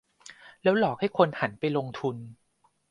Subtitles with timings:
[0.63, 2.15] แล้วหลอกให้คนหันไปลงทุน